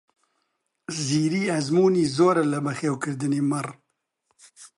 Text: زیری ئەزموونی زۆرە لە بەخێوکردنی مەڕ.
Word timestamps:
زیری 1.05 1.43
ئەزموونی 1.51 2.11
زۆرە 2.17 2.43
لە 2.51 2.59
بەخێوکردنی 2.65 3.45
مەڕ. 3.49 3.67